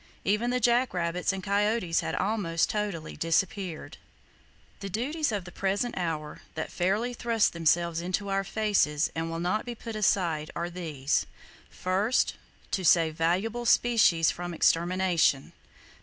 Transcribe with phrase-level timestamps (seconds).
[0.25, 3.97] Even the jack rabbits and coyotes had almost totally disappeared.
[4.79, 9.39] The duties of the present hour, that fairly thrust themselves into our faces and will
[9.39, 11.27] not be put aside, are these:
[11.69, 15.51] First,—To save valuable species from extermination!